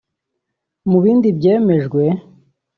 [0.89, 2.03] Mu bindi byemejwe